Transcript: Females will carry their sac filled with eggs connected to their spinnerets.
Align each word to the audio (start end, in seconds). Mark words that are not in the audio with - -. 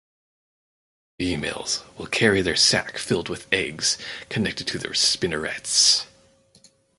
Females 1.19 1.83
will 1.95 2.07
carry 2.07 2.41
their 2.41 2.55
sac 2.55 2.97
filled 2.97 3.29
with 3.29 3.45
eggs 3.53 3.99
connected 4.31 4.65
to 4.65 4.79
their 4.79 4.95
spinnerets. 4.95 6.07